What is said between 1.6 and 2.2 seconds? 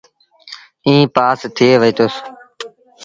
وهيٚتوس۔